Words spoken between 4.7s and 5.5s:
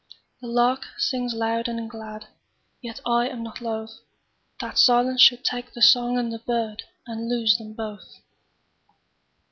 silence should